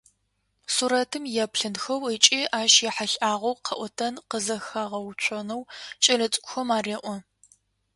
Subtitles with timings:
[0.73, 5.61] Сурэтым еплъынхэу ыкӏи ащ ехьылӏагъэу къэӏотэн къызэхагъэуцонэу
[6.03, 7.15] кӏэлэцӏыкӏухэм ареӏо.